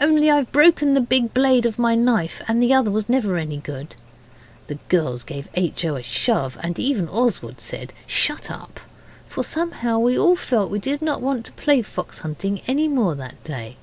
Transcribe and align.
Only, 0.00 0.30
I've 0.30 0.50
broken 0.52 0.94
the 0.94 1.02
big 1.02 1.34
blade 1.34 1.66
of 1.66 1.78
my 1.78 1.94
knife, 1.94 2.40
and 2.48 2.62
the 2.62 2.72
other 2.72 2.88
never 3.08 3.30
was 3.34 3.38
any 3.44 3.58
good.' 3.58 3.94
The 4.68 4.76
girls 4.88 5.22
gave 5.22 5.50
H. 5.52 5.84
O. 5.84 5.96
a 5.96 6.02
shove, 6.02 6.56
and 6.62 6.78
even 6.78 7.10
Oswald 7.10 7.60
said, 7.60 7.92
'Shut 8.06 8.50
up', 8.50 8.80
for 9.28 9.44
somehow 9.44 9.98
we 9.98 10.18
all 10.18 10.34
felt 10.34 10.70
we 10.70 10.78
did 10.78 11.02
not 11.02 11.20
want 11.20 11.44
to 11.44 11.52
play 11.52 11.82
fox 11.82 12.20
hunting 12.20 12.62
any 12.66 12.88
more 12.88 13.14
that 13.16 13.44
day. 13.44 13.76